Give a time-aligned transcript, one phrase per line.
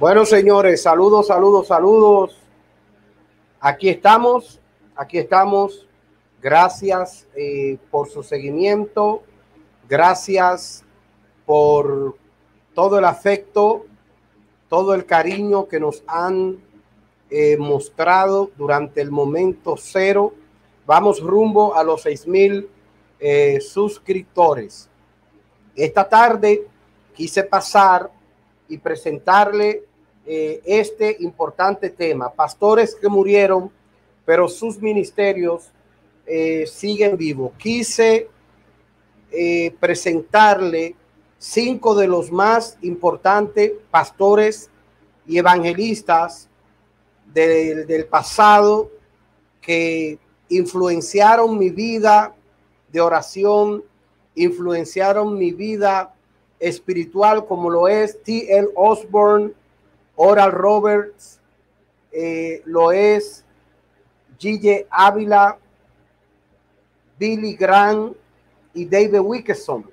[0.00, 2.36] Bueno, señores, saludos, saludos, saludos.
[3.60, 4.60] Aquí estamos,
[4.96, 5.86] aquí estamos.
[6.42, 9.22] Gracias eh, por su seguimiento.
[9.88, 10.82] Gracias
[11.46, 12.16] por
[12.74, 13.86] todo el afecto,
[14.68, 16.58] todo el cariño que nos han
[17.30, 20.34] eh, mostrado durante el momento cero.
[20.86, 22.68] Vamos rumbo a los seis mil
[23.20, 24.90] eh, suscriptores.
[25.76, 26.66] Esta tarde
[27.14, 28.10] quise pasar
[28.68, 29.84] y presentarle
[30.26, 32.32] eh, este importante tema.
[32.32, 33.70] Pastores que murieron,
[34.24, 35.70] pero sus ministerios
[36.26, 37.52] eh, siguen vivos.
[37.58, 38.28] Quise
[39.30, 40.96] eh, presentarle
[41.38, 44.70] cinco de los más importantes pastores
[45.26, 46.48] y evangelistas
[47.32, 48.90] del, del pasado
[49.60, 52.34] que influenciaron mi vida
[52.90, 53.84] de oración,
[54.34, 56.14] influenciaron mi vida
[56.58, 58.68] espiritual como lo es T.L.
[58.74, 59.52] Osborne,
[60.16, 61.40] Oral Roberts,
[62.12, 63.44] eh, lo es
[64.38, 65.58] Gigi Ávila,
[67.18, 68.14] Billy Graham
[68.72, 69.90] y David Wilkerson.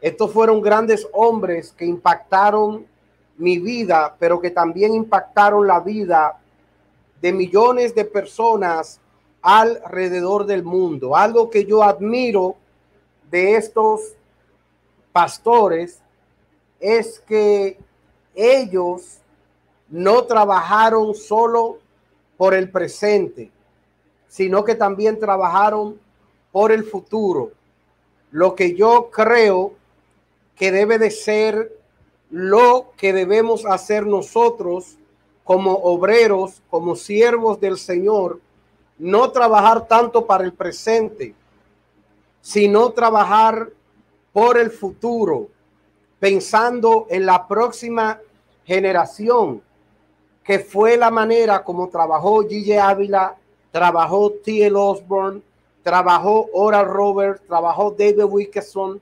[0.00, 2.86] Estos fueron grandes hombres que impactaron
[3.36, 6.38] mi vida, pero que también impactaron la vida
[7.20, 9.00] de millones de personas
[9.42, 11.16] alrededor del mundo.
[11.16, 12.56] Algo que yo admiro
[13.30, 14.14] de estos
[15.12, 16.00] pastores
[16.80, 17.78] es que
[18.34, 19.18] ellos
[19.88, 21.78] no trabajaron solo
[22.36, 23.50] por el presente,
[24.28, 26.00] sino que también trabajaron
[26.52, 27.52] por el futuro.
[28.30, 29.74] Lo que yo creo
[30.56, 31.72] que debe de ser
[32.30, 34.96] lo que debemos hacer nosotros
[35.42, 38.40] como obreros, como siervos del Señor,
[38.98, 41.34] no trabajar tanto para el presente,
[42.40, 43.70] sino trabajar
[44.32, 45.48] por el futuro,
[46.18, 48.20] pensando en la próxima
[48.64, 49.62] generación,
[50.44, 53.36] que fue la manera como trabajó Gigi Ávila,
[53.70, 54.76] trabajó T.L.
[54.76, 55.42] Osborne,
[55.82, 59.00] trabajó Oral Roberts, trabajó David Wilkerson,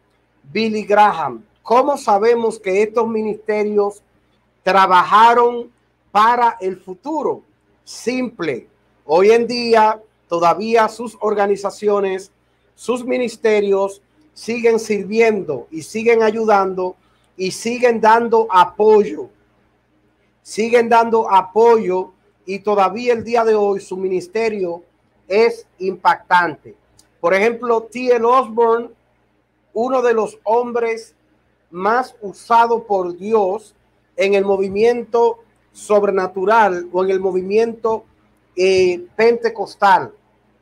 [0.53, 1.45] Billy Graham.
[1.63, 4.03] ¿Cómo sabemos que estos ministerios
[4.63, 5.71] trabajaron
[6.11, 7.43] para el futuro?
[7.85, 8.69] Simple.
[9.05, 12.31] Hoy en día todavía sus organizaciones,
[12.75, 14.03] sus ministerios
[14.39, 16.95] siguen sirviendo y siguen ayudando
[17.37, 19.31] y siguen dando apoyo.
[20.43, 22.13] Siguen dando apoyo
[22.47, 24.85] y todavía el día de hoy su ministerio
[25.27, 26.77] es impactante.
[27.21, 28.25] Por ejemplo, T.L.
[28.25, 28.91] Osborne,
[29.73, 31.17] uno de los hombres
[31.73, 33.75] más usado por Dios
[34.17, 35.41] en el movimiento
[35.73, 38.05] sobrenatural o en el movimiento
[38.55, 40.13] eh, pentecostal.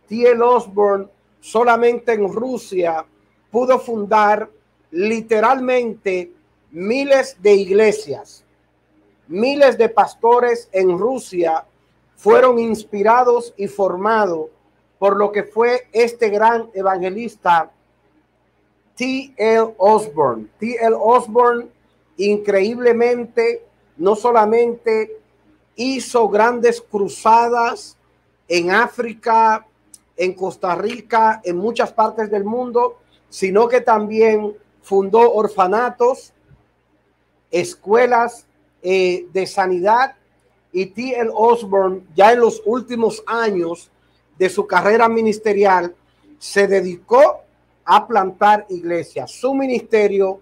[0.08, 0.42] T.L.
[0.42, 1.08] Osborne
[1.40, 3.04] solamente en Rusia
[3.50, 4.50] pudo fundar
[4.90, 6.32] literalmente
[6.70, 8.44] miles de iglesias.
[9.28, 11.64] Miles de pastores en Rusia
[12.16, 14.46] fueron inspirados y formados
[14.98, 17.70] por lo que fue este gran evangelista
[18.96, 19.74] T.L.
[19.76, 20.46] Osborne.
[20.58, 20.96] T.L.
[20.98, 21.68] Osborne
[22.16, 23.62] increíblemente
[23.98, 25.18] no solamente
[25.76, 27.96] hizo grandes cruzadas
[28.48, 29.66] en África,
[30.16, 32.98] en Costa Rica, en muchas partes del mundo,
[33.28, 36.32] sino que también fundó orfanatos,
[37.50, 38.46] escuelas
[38.82, 40.14] eh, de sanidad
[40.72, 41.30] y T.L.
[41.34, 43.90] Osborne ya en los últimos años
[44.38, 45.94] de su carrera ministerial
[46.38, 47.40] se dedicó
[47.84, 49.30] a plantar iglesias.
[49.30, 50.40] Su ministerio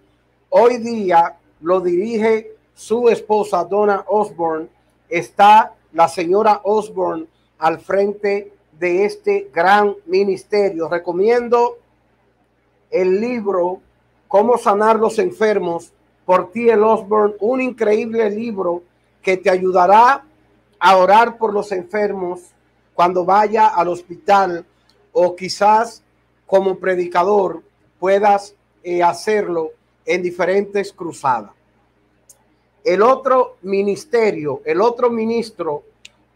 [0.49, 4.69] hoy día lo dirige su esposa Donna Osborne.
[5.09, 7.27] Está la señora Osborne
[7.59, 10.89] al frente de este gran ministerio.
[10.89, 11.79] Recomiendo
[12.91, 13.81] el libro
[14.29, 15.93] Cómo sanar los enfermos
[16.25, 16.83] por T.L.
[16.83, 18.83] Osborne, un increíble libro
[19.23, 20.25] que te ayudará
[20.79, 22.41] a orar por los enfermos
[22.95, 24.67] cuando vaya al hospital
[25.13, 26.03] o quizás
[26.47, 27.63] como predicador
[27.99, 29.71] puedas eh, hacerlo
[30.05, 31.53] en diferentes cruzadas.
[32.85, 35.85] El otro ministerio, el otro ministro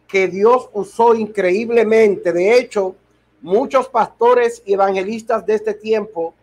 [0.07, 2.97] que Dios usó increíblemente, de hecho,
[3.43, 6.35] muchos pastores y evangelistas de este tiempo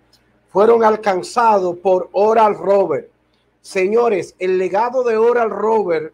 [0.56, 3.10] fueron alcanzados por Oral Robert.
[3.60, 6.13] Señores, el legado de Oral Robert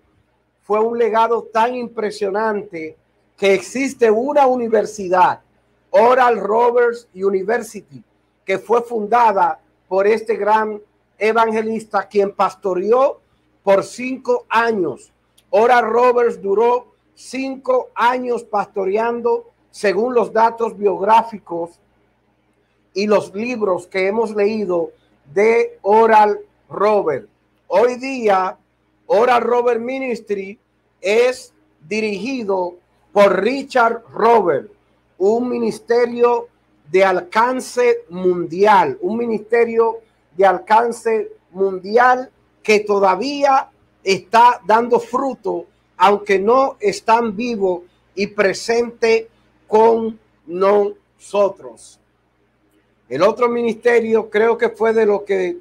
[0.64, 2.98] fue un legado tan impresionante
[3.38, 5.42] que existe una universidad,
[5.92, 8.04] Oral Roberts University,
[8.44, 10.82] que fue fundada por este gran
[11.20, 13.22] evangelista quien pastoreó
[13.62, 15.14] por cinco años.
[15.52, 21.80] Oral Roberts duró cinco años pastoreando según los datos biográficos
[22.94, 24.92] y los libros que hemos leído
[25.34, 26.40] de Oral
[26.70, 27.28] Robert.
[27.68, 28.58] Hoy día,
[29.06, 30.60] Oral Robert Ministry
[31.00, 31.54] es
[31.88, 32.76] dirigido
[33.12, 34.72] por Richard Robert,
[35.18, 36.48] un ministerio
[36.90, 40.00] de alcance mundial, un ministerio
[40.36, 42.30] de alcance mundial
[42.62, 43.70] que todavía
[44.04, 45.68] está dando fruto,
[45.98, 47.84] aunque no están vivos
[48.16, 49.30] y presente
[49.68, 52.01] con nosotros.
[53.12, 55.58] El otro ministerio, creo que fue de los que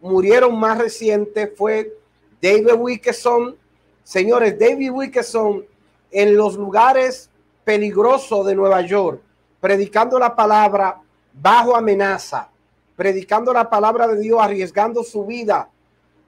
[0.00, 1.98] murieron más reciente, fue
[2.40, 3.54] David Wilkeson.
[4.02, 5.66] Señores, David Wilkeson
[6.10, 7.28] en los lugares
[7.62, 9.20] peligrosos de Nueva York,
[9.60, 10.98] predicando la palabra
[11.34, 12.48] bajo amenaza,
[12.96, 15.68] predicando la palabra de Dios, arriesgando su vida,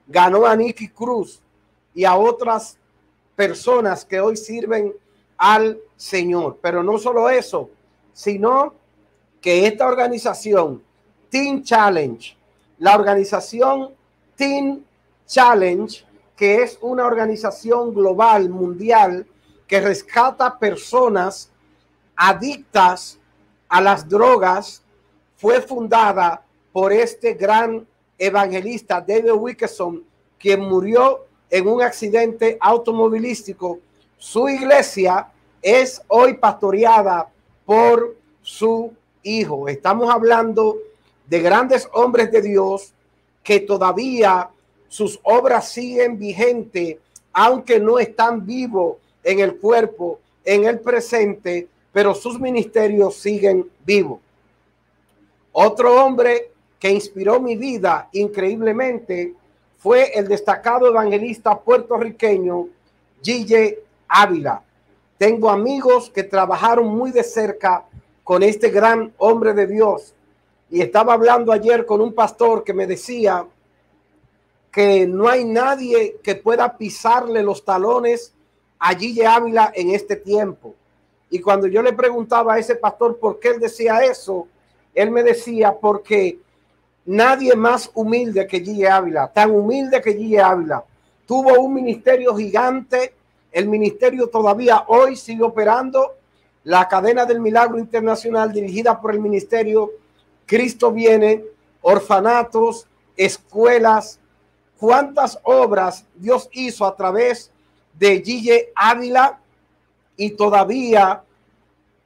[0.05, 1.41] ganó a Nicky Cruz
[1.95, 2.77] y a otras
[3.35, 4.93] personas que hoy sirven
[5.39, 6.59] al Señor.
[6.61, 7.71] Pero no solo eso,
[8.13, 8.84] sino
[9.45, 10.81] que esta organización,
[11.29, 12.35] Team Challenge,
[12.79, 13.91] la organización
[14.35, 14.83] Team
[15.27, 16.03] Challenge,
[16.35, 19.27] que es una organización global, mundial,
[19.67, 21.51] que rescata personas
[22.15, 23.19] adictas
[23.69, 24.81] a las drogas,
[25.35, 26.41] fue fundada
[26.73, 27.85] por este gran
[28.17, 30.03] evangelista David Wilkerson,
[30.39, 33.77] quien murió en un accidente automovilístico.
[34.17, 35.27] Su iglesia
[35.61, 37.29] es hoy pastoreada
[37.63, 38.91] por su
[39.25, 39.67] hijo.
[39.67, 40.77] Estamos hablando
[41.27, 42.93] de grandes hombres de Dios
[43.43, 44.49] que todavía
[44.87, 46.97] sus obras siguen vigentes,
[47.33, 54.19] aunque no están vivos en el cuerpo, en el presente, pero sus ministerios siguen vivos.
[55.51, 59.33] Otro hombre que inspiró mi vida increíblemente
[59.77, 62.67] fue el destacado evangelista puertorriqueño
[63.21, 64.61] Gille Ávila.
[65.17, 67.85] Tengo amigos que trabajaron muy de cerca
[68.25, 70.15] con este gran hombre de Dios.
[70.71, 73.45] Y estaba hablando ayer con un pastor que me decía
[74.71, 78.33] que no hay nadie que pueda pisarle los talones
[78.79, 80.73] a Gille Ávila en este tiempo.
[81.29, 84.47] Y cuando yo le preguntaba a ese pastor por qué él decía eso,
[84.95, 86.39] él me decía porque
[87.05, 90.83] nadie más humilde que Gille Ávila, tan humilde que Gille Ávila,
[91.27, 93.13] tuvo un ministerio gigante,
[93.51, 96.15] el ministerio todavía hoy sigue operando,
[96.65, 99.91] la cadena del milagro internacional dirigida por el ministerio
[100.45, 101.43] Cristo viene,
[101.81, 104.19] orfanatos, escuelas,
[104.77, 107.51] cuántas obras Dios hizo a través
[107.93, 109.39] de Gille Ávila
[110.17, 111.23] y todavía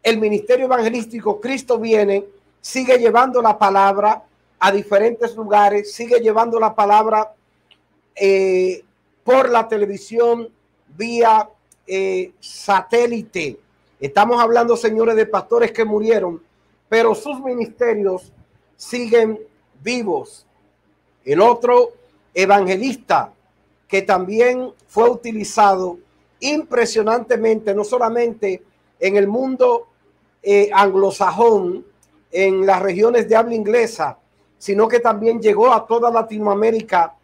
[0.04, 2.26] el ministerio evangelístico Cristo viene,
[2.62, 4.24] sigue llevando la palabra
[4.60, 7.34] a diferentes lugares, sigue llevando la palabra
[8.14, 8.84] eh,
[9.24, 10.50] por la televisión
[10.98, 11.50] vía
[11.88, 13.58] eh, satélite.
[14.00, 16.42] Estamos hablando, señores, de pastores que murieron,
[16.88, 18.32] pero sus ministerios
[18.78, 19.40] siguen
[19.84, 20.46] vivos.
[21.26, 21.92] El otro
[22.34, 23.34] evangelista
[23.90, 26.00] que también fue utilizado
[26.40, 28.64] impresionantemente, no solamente
[29.00, 29.88] en el mundo
[30.42, 31.86] eh, anglosajón,
[32.32, 34.18] en las regiones de habla inglesa,
[34.58, 37.16] sino que también llegó a toda Latinoamérica.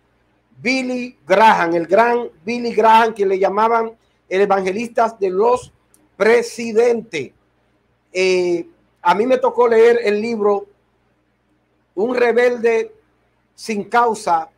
[0.57, 3.91] Billy Graham, el gran Billy Graham, que le llamaban
[4.27, 5.71] el evangelista de los
[6.15, 7.31] presidentes.
[8.11, 8.67] Eh,
[9.01, 10.67] a mí me tocó leer el libro
[11.95, 12.91] Un rebelde
[13.53, 14.49] sin causa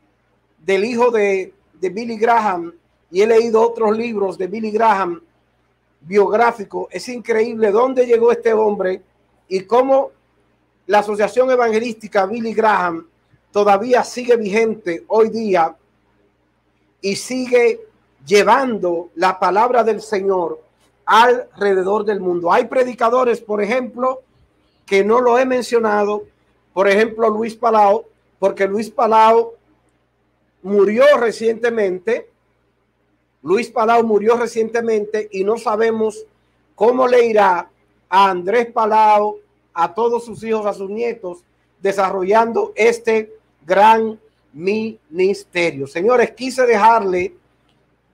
[0.64, 2.74] del hijo de, de Billy Graham
[3.12, 5.22] y he leído otros libros de Billy Graham
[6.02, 6.88] biográfico.
[6.92, 9.02] Es increíble dónde llegó este hombre
[9.48, 10.12] y cómo
[10.88, 13.08] la Asociación Evangelística Billy Graham
[13.52, 15.76] todavía sigue vigente hoy día
[17.02, 17.82] y sigue
[18.26, 20.67] llevando la palabra del Señor
[21.08, 22.54] alrededor del mundo.
[22.54, 24.22] Hay predicadores, por ejemplo,
[24.86, 26.24] que no lo he mencionado,
[26.74, 28.06] por ejemplo, Luis Palau,
[28.38, 29.54] porque Luis Palau
[30.62, 32.30] murió recientemente
[33.48, 36.26] Luis Palau murió recientemente y no sabemos
[36.76, 37.70] cómo le irá
[38.10, 39.38] a Andrés Palau,
[39.74, 41.46] a todos sus hijos, a sus nietos,
[41.82, 43.32] desarrollando este
[43.66, 44.20] gran
[44.52, 45.88] ministerio.
[45.88, 47.36] Señores, quise dejarle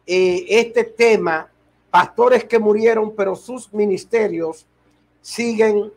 [0.06, 1.50] eh, este tema,
[1.94, 4.66] pastores que murieron, pero sus ministerios
[5.22, 5.94] siguen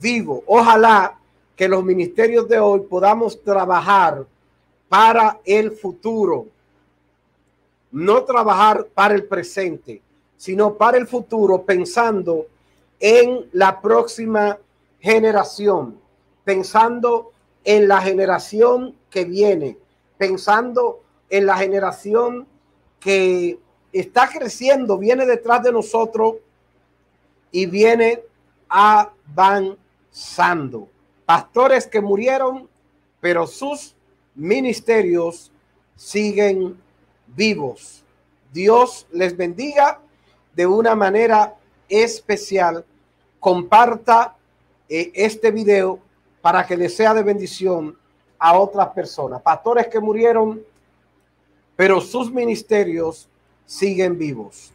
[0.00, 0.42] vivos.
[0.46, 1.18] Ojalá
[1.56, 4.24] que los ministerios de hoy podamos trabajar
[4.88, 6.46] para el futuro
[7.92, 10.00] no trabajar para el presente,
[10.36, 12.46] sino para el futuro, pensando
[12.98, 14.58] en la próxima
[14.98, 15.98] generación,
[16.42, 17.32] pensando
[17.64, 19.76] en la generación que viene,
[20.16, 22.46] pensando en la generación
[22.98, 23.58] que
[23.92, 26.36] está creciendo, viene detrás de nosotros
[27.50, 28.22] y viene
[28.68, 29.78] avanzando.
[31.26, 32.68] Pastores que murieron,
[33.20, 33.94] pero sus
[34.34, 35.52] ministerios
[35.94, 36.80] siguen
[37.28, 38.02] vivos.
[38.52, 40.00] Dios les bendiga
[40.54, 41.54] de una manera
[41.88, 42.84] especial.
[43.38, 44.36] Comparta
[44.88, 45.98] eh, este video
[46.40, 47.96] para que le sea de bendición
[48.38, 49.40] a otras personas.
[49.42, 50.62] Pastores que murieron,
[51.76, 53.28] pero sus ministerios
[53.66, 54.72] siguen vivos.